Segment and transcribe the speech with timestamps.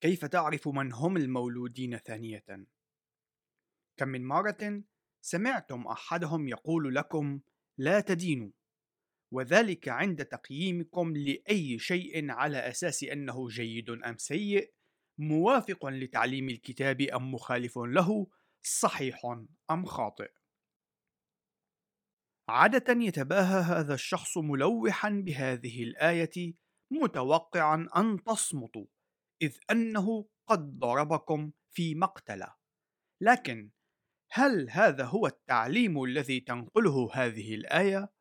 [0.00, 2.44] كيف تعرف من هم المولودين ثانية؟
[3.96, 4.82] كم من مرة
[5.20, 7.40] سمعتم أحدهم يقول لكم
[7.78, 8.50] لا تدينوا
[9.32, 14.72] وذلك عند تقييمكم لأي شيء على أساس أنه جيد أم سيء
[15.18, 18.26] موافق لتعليم الكتاب أم مخالف له
[18.62, 19.20] صحيح
[19.70, 20.30] أم خاطئ
[22.48, 26.54] عادة يتباهى هذا الشخص ملوحا بهذه الآية
[26.90, 28.86] متوقعا أن تصمتوا
[29.42, 32.54] إذ أنه قد ضربكم في مقتله
[33.20, 33.70] لكن
[34.30, 38.12] هل هذا هو التعليم الذي تنقله هذه الآية؟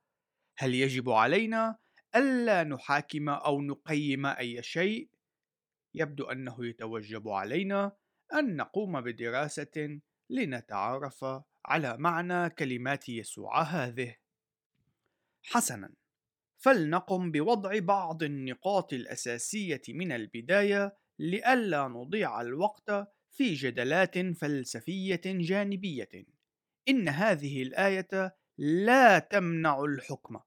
[0.58, 1.78] هل يجب علينا
[2.16, 5.10] ألا نحاكم أو نقيم أي شيء؟
[5.94, 7.98] يبدو أنه يتوجب علينا
[8.34, 10.00] أن نقوم بدراسة
[10.30, 11.26] لنتعرف
[11.66, 14.16] على معنى كلمات يسوع هذه.
[15.44, 15.94] حسنا،
[16.58, 22.92] فلنقم بوضع بعض النقاط الأساسية من البداية لئلا نضيع الوقت
[23.32, 26.26] في جدلات فلسفية جانبية.
[26.90, 30.40] إن هذه الآية لا تمنع الحكم،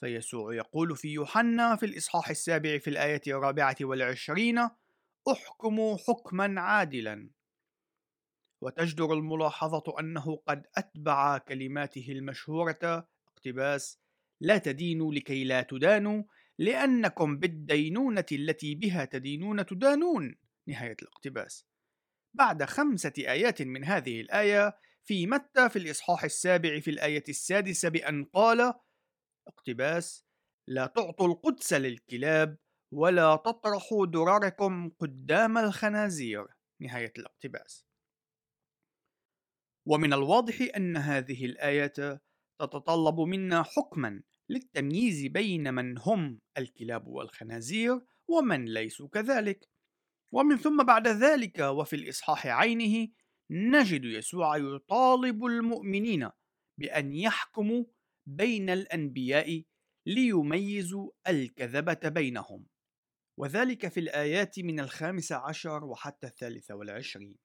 [0.00, 4.58] فيسوع يقول في يوحنا في الإصحاح السابع في الآية الرابعة والعشرين:
[5.32, 7.30] احكموا حكما عادلا.
[8.60, 14.00] وتجدر الملاحظة أنه قد أتبع كلماته المشهورة اقتباس:
[14.40, 16.22] لا تدينوا لكي لا تدانوا
[16.58, 20.34] لأنكم بالدينونة التي بها تدينون تدانون.
[20.68, 21.66] نهاية الاقتباس.
[22.34, 28.24] بعد خمسة آيات من هذه الآية في متى في الإصحاح السابع في الآية السادسة بأن
[28.24, 28.74] قال
[29.48, 30.24] اقتباس
[30.68, 32.58] لا تعطوا القدس للكلاب
[32.92, 36.46] ولا تطرحوا درركم قدام الخنازير
[36.82, 37.86] نهاية الاقتباس.
[39.88, 42.20] ومن الواضح أن هذه الآية
[42.60, 49.68] تتطلب منا حكما للتمييز بين من هم الكلاب والخنازير ومن ليسوا كذلك.
[50.32, 53.08] ومن ثم بعد ذلك وفي الإصحاح عينه
[53.50, 56.30] نجد يسوع يطالب المؤمنين
[56.80, 57.84] بأن يحكموا
[58.26, 59.62] بين الأنبياء
[60.06, 62.66] ليميزوا الكذبة بينهم.
[63.38, 67.36] وذلك في الآيات من الخامس عشر وحتى الثالثة والعشرين.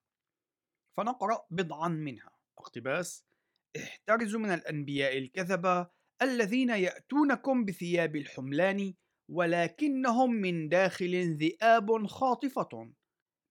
[0.98, 2.32] فنقرأ بضعا منها.
[2.60, 3.26] اقتباس
[3.78, 8.94] احترزوا من الأنبياء الكذبة الذين يأتونكم بثياب الحملان
[9.30, 12.94] ولكنهم من داخل ذئاب خاطفة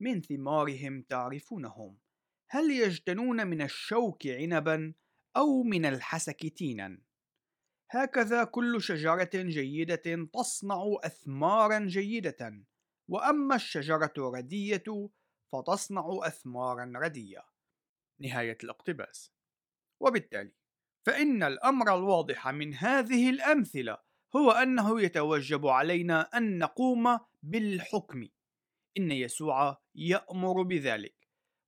[0.01, 1.99] من ثمارهم تعرفونهم.
[2.51, 4.95] هل يجتنون من الشوك عنبا
[5.37, 6.99] أو من الحسك تينا؟
[7.91, 12.65] هكذا كل شجرة جيدة تصنع أثمارا جيدة
[13.09, 15.11] وأما الشجرة ردية
[15.53, 17.45] فتصنع أثمارا ردية.
[18.21, 19.33] نهاية الاقتباس.
[20.01, 20.53] وبالتالي
[21.09, 23.99] فإن الأمر الواضح من هذه الأمثلة
[24.37, 28.29] هو أنه يتوجب علينا أن نقوم بالحكم.
[28.99, 31.15] إن يسوع يأمر بذلك.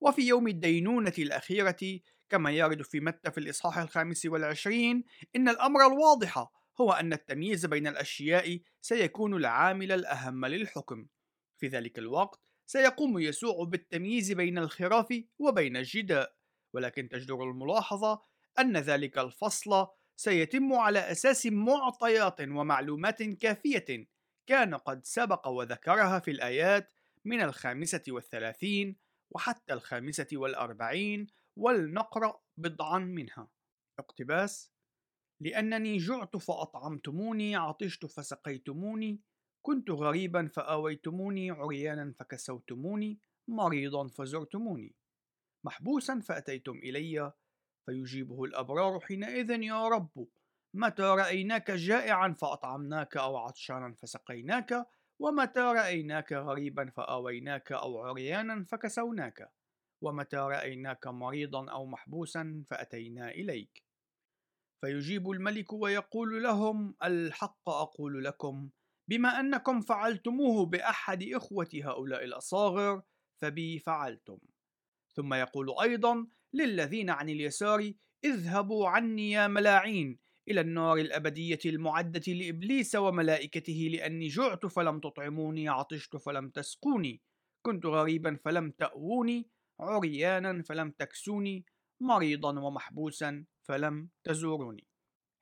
[0.00, 5.04] وفي يوم الدينونة الأخيرة كما يرد في متى في الإصحاح الخامس والعشرين
[5.36, 6.50] إن الأمر الواضح
[6.80, 11.06] هو أن التمييز بين الأشياء سيكون العامل الأهم للحكم.
[11.60, 15.08] في ذلك الوقت سيقوم يسوع بالتمييز بين الخراف
[15.38, 16.34] وبين الجداء.
[16.74, 18.30] ولكن تجدر الملاحظة
[18.60, 24.08] أن ذلك الفصل سيتم على أساس معطيات ومعلومات كافية
[24.46, 26.92] كان قد سبق وذكرها في الآيات
[27.24, 28.96] من الخامسة والثلاثين
[29.30, 31.26] وحتى الخامسة والأربعين
[31.56, 33.48] ولنقرأ بضعا منها.
[33.98, 34.72] اقتباس
[35.40, 39.20] لأنني جعت فأطعمتموني عطشت فسقيتموني
[39.62, 44.94] كنت غريبا فآويتموني عريانا فكسوتموني مريضا فزرتموني.
[45.64, 47.32] محبوسا فأتيتم إلي
[47.86, 50.26] فيجيبه الأبرار حينئذ يا رب.
[50.74, 54.86] متى رأيناك جائعا فأطعمناك أو عطشانا فسقيناك
[55.20, 59.52] ومتى رأيناك غريبا فآويناك أو عريانا فكسوناك
[60.02, 63.84] ومتى رأيناك مريضا أو محبوسا فأتينا إليك.
[64.80, 68.70] فيجيب الملك ويقول لهم الحق أقول لكم
[69.10, 73.02] بما أنكم فعلتموه بأحد إخوة هؤلاء الأصاغر
[73.42, 74.38] فبي فعلتم.
[75.12, 77.92] ثم يقول أيضا للذين عن اليسار
[78.24, 80.18] اذهبوا عني يا ملاعين
[80.48, 87.22] إلى النار الأبدية المعدة لإبليس وملائكته لأني جعت فلم تطعموني عطشت فلم تسقوني
[87.62, 91.64] كنت غريبا فلم تأووني عريانا فلم تكسوني
[92.00, 94.86] مريضا ومحبوسا فلم تزوروني.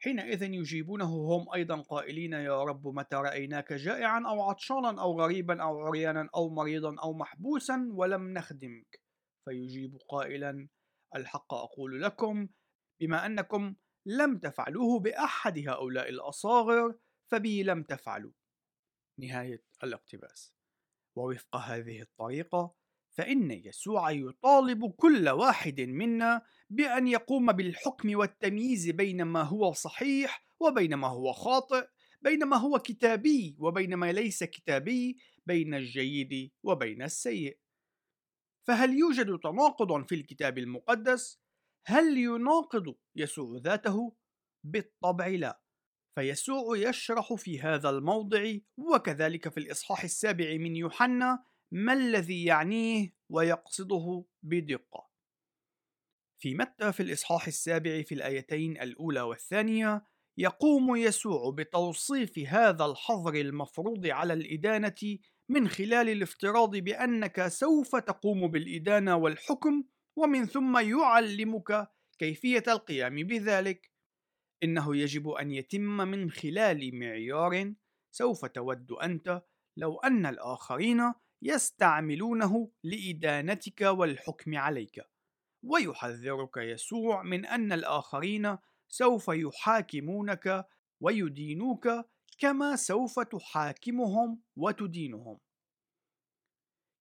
[0.00, 5.80] حينئذ يجيبونه هم أيضا قائلين يا رب متى رأيناك جائعا أو عطشانا أو غريبا أو
[5.80, 9.07] عريانا أو مريضا أو محبوسا ولم نخدمك؟
[9.48, 10.68] فيجيب قائلا
[11.16, 12.48] الحق أقول لكم
[13.00, 13.74] بما أنكم
[14.06, 16.98] لم تفعلوه بأحد هؤلاء الأصاغر
[17.30, 18.32] فبي لم تفعلوا.
[19.18, 20.54] نهاية الاقتباس.
[21.16, 22.74] ووفق هذه الطريقة
[23.10, 30.94] فإن يسوع يطالب كل واحد منا بأن يقوم بالحكم والتمييز بين ما هو صحيح وبين
[30.94, 31.88] ما هو خاطئ
[32.22, 37.58] بين ما هو كتابي وبين ما ليس كتابي بين الجيد وبين السيء.
[38.68, 41.40] فهل يوجد تناقض في الكتاب المقدس؟
[41.86, 44.16] هل يناقض يسوع ذاته؟
[44.64, 45.62] بالطبع لا
[46.14, 54.24] فيسوع يشرح في هذا الموضع وكذلك في الإصحاح السابع من يوحنا ما الذي يعنيه ويقصده
[54.42, 55.08] بدقة؟
[56.40, 60.04] في متى في الإصحاح السابع في الآيتين الأولى والثانية
[60.38, 65.18] يقوم يسوع بتوصيف هذا الحظر المفروض على الإدانة
[65.50, 69.84] من خلال الافتراض بأنك سوف تقوم بالإدانة والحكم
[70.16, 73.90] ومن ثم يعلمك كيفية القيام بذلك.
[74.62, 77.74] إنه يجب أن يتم من خلال معيار
[78.10, 79.42] سوف تود أنت
[79.76, 81.12] لو أن الآخرين
[81.42, 85.00] يستعملونه لإدانتك والحكم عليك.
[85.62, 88.58] ويحذرك يسوع من أن الآخرين
[88.88, 90.66] سوف يحاكمونك
[91.00, 91.88] ويدينوك
[92.38, 95.40] كما سوف تحاكمهم وتدينهم.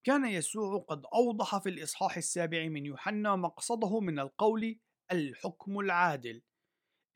[0.06, 4.80] كان يسوع قد أوضح في الإصحاح السابع من يوحنا مقصده من القول
[5.12, 6.42] الحكم العادل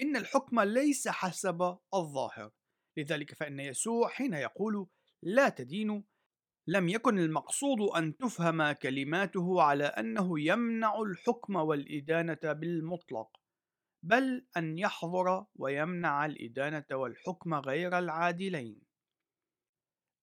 [0.02, 2.52] إن الحكم ليس حسب الظاهر
[2.98, 4.88] لذلك فإن يسوع حين يقول
[5.24, 6.02] لا تدينوا
[6.68, 13.41] لم يكن المقصود أن تفهم كلماته على أنه يمنع الحكم والإدانة بالمطلق.
[14.04, 18.82] بل أن يحظر ويمنع الإدانة والحكم غير العادلين.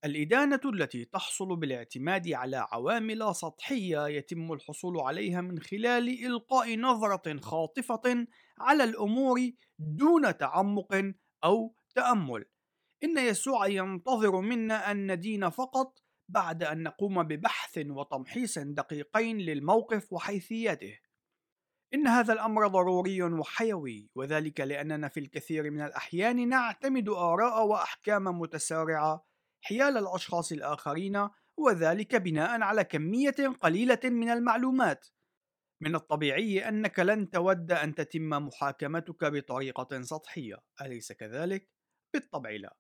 [0.05, 8.27] الإدانة التي تحصل بالاعتماد على عوامل سطحية يتم الحصول عليها من خلال إلقاء نظرة خاطفة
[8.59, 11.13] على الأمور دون تعمق
[11.45, 12.45] أو تأمل.
[13.05, 20.99] إن يسوع ينتظر منا أن ندين فقط بعد أن نقوم ببحث وتمحيص دقيقين للموقف وحيثياته.
[21.95, 29.25] إن هذا الأمر ضروري وحيوي وذلك لأننا في الكثير من الأحيان نعتمد آراء وأحكام متسارعة
[29.61, 35.07] حيال الأشخاص الآخرين وذلك بناء على كمية قليلة من المعلومات.
[35.83, 41.71] من الطبيعي أنك لن تود أن تتم محاكمتك بطريقة سطحية، أليس كذلك؟
[42.15, 42.77] بالطبع لا.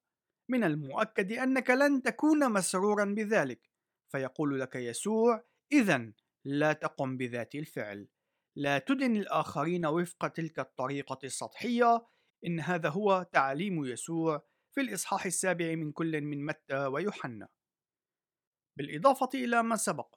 [0.50, 3.70] من المؤكد أنك لن تكون مسرورا بذلك،
[4.12, 6.12] فيقول لك يسوع: إذا
[6.44, 8.08] لا تقم بذات الفعل.
[8.58, 12.06] لا تدن الآخرين وفق تلك الطريقة السطحية.
[12.46, 17.48] إن هذا هو تعليم يسوع في الإصحاح السابع من كل من متى ويوحنا.
[18.78, 20.14] بالإضافة إلى ما سبق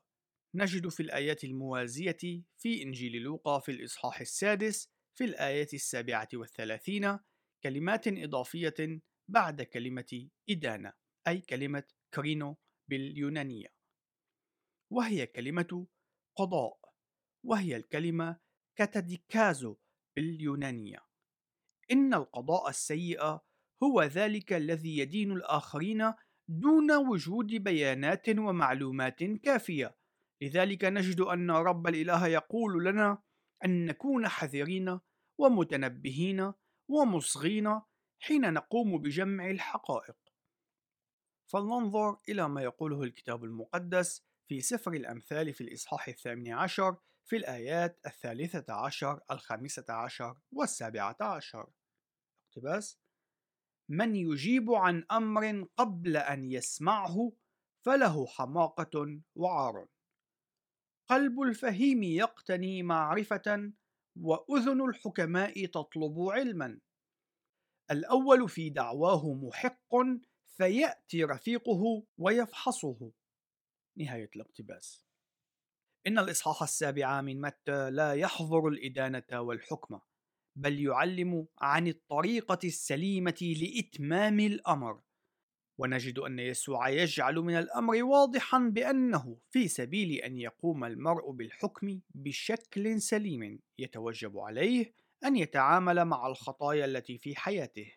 [0.55, 7.19] نجد في الآيات الموازية في إنجيل لوقا في الإصحاح السادس في الآية السابعة والثلاثين
[7.63, 10.93] كلمات إضافية بعد كلمة إدانة
[11.27, 11.83] أي كلمة
[12.13, 12.57] كرينو
[12.89, 13.67] باليونانية.
[14.91, 15.87] وهي كلمة
[16.37, 16.80] قضاء.
[17.43, 18.37] وهي الكلمة
[18.75, 19.75] كاتاديكازو
[20.15, 21.05] باليونانية.
[21.91, 23.21] إن القضاء السيء
[23.83, 26.13] هو ذلك الذي يدين الآخرين
[26.47, 29.97] دون وجود بيانات ومعلومات كافية.
[30.41, 33.21] لذلك نجد أن رب الإله يقول لنا
[33.65, 34.99] أن نكون حذرين
[35.37, 36.53] ومتنبهين
[36.87, 37.81] ومصغين
[38.19, 40.17] حين نقوم بجمع الحقائق.
[41.47, 47.99] فلننظر إلى ما يقوله الكتاب المقدس في سفر الأمثال في الإصحاح الثامن عشر في الآيات
[48.05, 51.69] الثالثة عشر الخامسة عشر والسابعة عشر.
[52.47, 52.99] اقتباس
[53.89, 57.31] من يجيب عن أمر قبل أن يسمعه
[57.85, 59.87] فله حماقة وعار.
[61.09, 63.71] قلب الفهيم يقتني معرفة
[64.15, 66.79] وأذن الحكماء تطلب علما.
[67.91, 69.95] الأول في دعواه محق
[70.45, 73.11] فيأتي رفيقه ويفحصه.
[73.97, 75.10] نهاية الأقتباس.
[76.07, 79.99] إن الإصحاح السابع من متى لا يحظر الإدانة والحكم
[80.55, 85.01] بل يعلم عن الطريقة السليمة لإتمام الأمر.
[85.77, 93.01] ونجد أن يسوع يجعل من الأمر واضحا بأنه في سبيل أن يقوم المرء بالحكم بشكل
[93.01, 94.93] سليم يتوجب عليه
[95.25, 97.91] أن يتعامل مع الخطايا التي في حياته.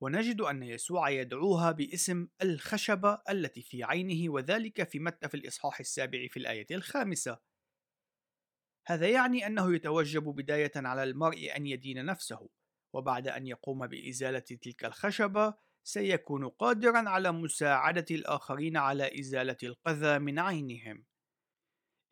[0.00, 6.26] ونجد أن يسوع يدعوها باسم الخشبة التي في عينه وذلك في متى في الإصحاح السابع
[6.30, 7.38] في الآية الخامسة.
[8.86, 12.48] هذا يعني أنه يتوجب بداية على المرء أن يدين نفسه،
[12.94, 15.54] وبعد أن يقوم بإزالة تلك الخشبة
[15.86, 21.04] سيكون قادرا على مساعدة الآخرين على إزالة القذى من عينهم.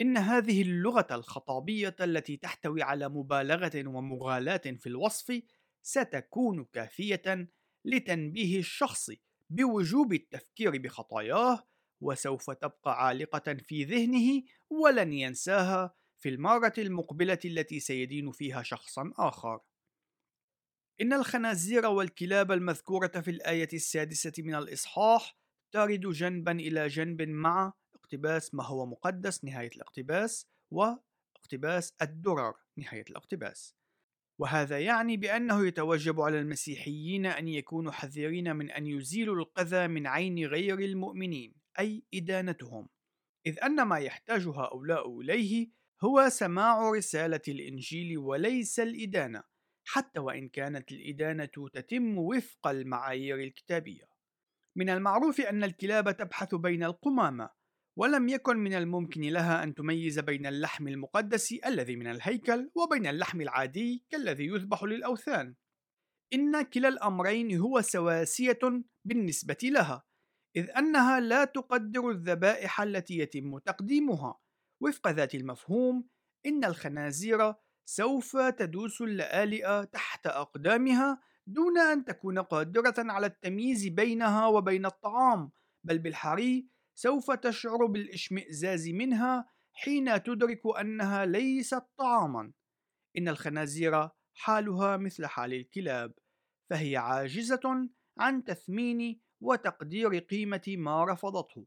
[0.00, 5.42] إن هذه اللغة الخطابية التي تحتوي على مبالغة ومغالاة في الوصف
[5.82, 7.48] ستكون كافية
[7.84, 9.10] لتنبيه الشخص
[9.50, 11.66] بوجوب التفكير بخطاياه
[12.00, 19.60] وسوف تبقى عالقة في ذهنه ولن ينساها في المرة المقبلة التي سيدين فيها شخصا آخر.
[21.00, 25.36] إن الخنازير والكلاب المذكورة في الآية السادسة من الإصحاح
[25.72, 33.74] ترد جنبا إلى جنب مع اقتباس ما هو مقدس نهاية الاقتباس واقتباس الدرر نهاية الاقتباس
[34.42, 40.46] وهذا يعني بأنه يتوجب على المسيحيين أن يكونوا حذرين من أن يزيلوا القذى من عين
[40.46, 42.88] غير المؤمنين أي إدانتهم.
[43.46, 45.70] إذ أن ما يحتاج هؤلاء إليه
[46.04, 49.42] هو سماع رسالة الإنجيل وليس الإدانة
[49.84, 54.08] حتى وإن كانت الإدانة تتم وفق المعايير الكتابية.
[54.76, 57.50] من المعروف أن الكلاب تبحث بين القمامة
[57.99, 63.40] ولم يكن من الممكن لها أن تميز بين اللحم المقدس الذي من الهيكل وبين اللحم
[63.40, 65.54] العادي كالذي يذبح للأوثان.
[66.32, 68.58] إن كلا الأمرين هو سواسية
[69.04, 70.04] بالنسبة لها
[70.56, 74.38] إذ أنها لا تقدر الذبائح التي يتم تقديمها.
[74.82, 76.08] وفق ذات المفهوم
[76.46, 84.87] إن الخنازير سوف تدوس اللآلئ تحت أقدامها دون أن تكون قادرة على التمييز بينها وبين
[84.87, 85.50] الطعام
[85.84, 92.52] بل بالحري سوف تشعر بالإشمئزاز منها حين تدرك أنها ليست طعاما.
[93.18, 96.14] إن الخنازير حالها مثل حال الكلاب
[96.70, 101.66] فهي عاجزة عن تثمين وتقدير قيمة ما رفضته.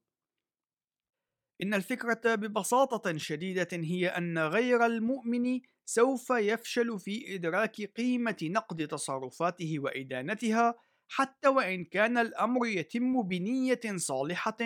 [1.62, 9.80] إن الفكرة ببساطة شديدة هي أن غير المؤمن سوف يفشل في إدراك قيمة نقد تصرفاته
[9.80, 10.76] وإدانتها
[11.08, 14.58] حتى وإن كان الأمر يتم بنية صالحة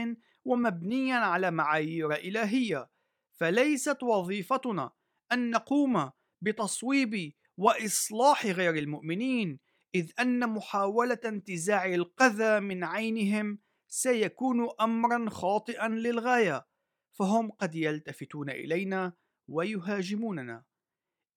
[0.50, 2.90] ومبنيا على معايير إلهية.
[3.32, 4.92] فليست وظيفتنا
[5.32, 9.60] أن نقوم بتصويب وإصلاح غير المؤمنين
[9.96, 16.68] إذ أن محاولة انتزاع القذى من عينهم سيكون أمرا خاطئا للغاية
[17.12, 19.14] فهم قد يلتفتون إلينا
[19.48, 20.64] ويهاجموننا.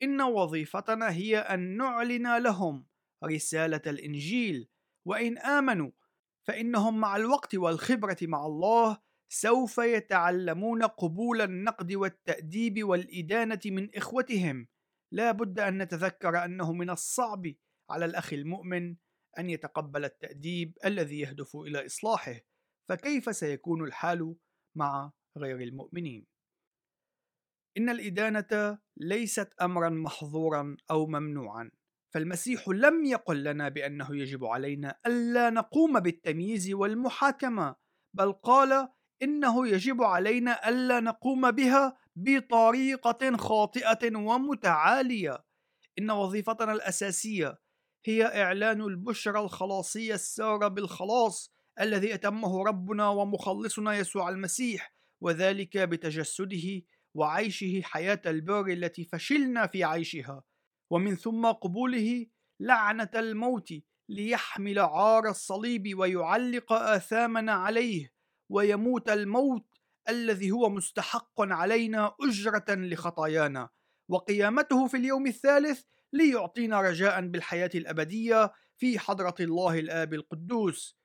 [0.02, 2.87] إن وظيفتنا هي أن نعلن لهم
[3.25, 4.69] رسالة الإنجيل
[5.04, 5.90] وإن آمنوا
[6.49, 8.99] فإنهم مع الوقت والخبرة مع الله
[9.33, 14.69] سوف يتعلمون قبول النقد والتأديب والإدانة من إخوتهم.
[15.13, 17.53] لا بد أن نتذكر أنه من الصعب
[17.91, 18.97] على الأخ المؤمن
[19.39, 22.35] أن يتقبل التأديب الذي يهدف إلى إصلاحه.
[22.89, 24.37] فكيف سيكون الحال
[24.77, 26.27] مع غير المؤمنين؟
[27.77, 31.71] إن الإدانة ليست أمرا محظورا أو ممنوعا.
[32.14, 37.76] فالمسيح لم يقل لنا بأنه يجب علينا ألا نقوم بالتمييز والمحاكمة
[38.14, 38.88] بل قال
[39.23, 45.45] إنه يجب علينا ألا نقوم بها بطريقة خاطئة ومتعالية.
[45.99, 47.59] إن وظيفتنا الأساسية
[48.07, 56.83] هي إعلان البشرى الخلاصية السارة بالخلاص الذي أتمه ربنا ومخلصنا يسوع المسيح وذلك بتجسده
[57.14, 60.42] وعيشه حياة البر التي فشلنا في عيشها.
[60.93, 62.27] ومن ثم قبوله
[62.61, 63.73] لعنة الموت
[64.09, 68.13] ليحمل عار الصليب ويعلق آثامنا عليه
[68.51, 69.67] ويموت الموت
[70.09, 73.69] الذي هو مستحق علينا أجرة لخطايانا.
[74.09, 75.83] وقيامته في اليوم الثالث
[76.13, 80.97] ليعطينا رجاء بالحياة الأبدية في حضرة الله الآب القدوس.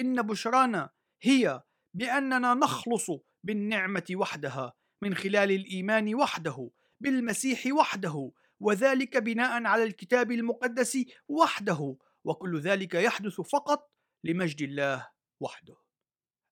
[0.00, 0.90] إن بشرانا
[1.22, 1.62] هي
[1.94, 3.10] بأننا نخلص
[3.44, 4.72] بالنعمة وحدها
[5.02, 6.70] من خلال الإيمان وحده
[7.00, 8.32] بالمسيح وحده
[8.64, 13.90] وذلك بناء على الكتاب المقدس وحده وكل ذلك يحدث فقط
[14.24, 15.08] لمجد الله
[15.40, 15.76] وحده.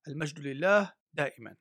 [0.07, 1.55] المجد لله دائما.